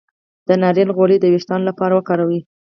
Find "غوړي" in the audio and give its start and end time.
0.95-1.17